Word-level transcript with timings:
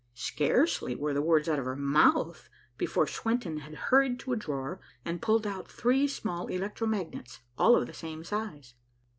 Scarcely 0.15 0.95
were 0.95 1.13
the 1.13 1.21
words 1.21 1.47
out 1.47 1.59
of 1.59 1.65
her 1.65 1.75
mouth, 1.75 2.49
before 2.75 3.05
Swenton 3.05 3.57
had 3.59 3.75
hurried 3.91 4.19
to 4.21 4.33
a 4.33 4.35
drawer, 4.35 4.79
and 5.05 5.21
pulled 5.21 5.45
out 5.45 5.67
three 5.69 6.07
small 6.07 6.47
electro 6.47 6.87
magnets, 6.87 7.41
all 7.55 7.75
of 7.75 7.85
the 7.85 7.93
same 7.93 8.23
size. 8.23 8.73